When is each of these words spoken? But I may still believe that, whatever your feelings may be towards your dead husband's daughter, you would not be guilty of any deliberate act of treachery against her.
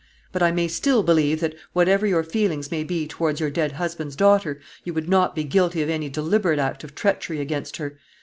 But 0.31 0.41
I 0.41 0.49
may 0.51 0.67
still 0.67 1.03
believe 1.03 1.41
that, 1.41 1.53
whatever 1.73 2.07
your 2.07 2.23
feelings 2.23 2.71
may 2.71 2.83
be 2.83 3.07
towards 3.07 3.39
your 3.39 3.51
dead 3.51 3.73
husband's 3.73 4.15
daughter, 4.15 4.59
you 4.83 4.95
would 4.95 5.07
not 5.07 5.35
be 5.35 5.43
guilty 5.43 5.83
of 5.83 5.89
any 5.91 6.09
deliberate 6.09 6.57
act 6.57 6.83
of 6.83 6.95
treachery 6.95 7.39
against 7.39 7.77
her. 7.77 7.99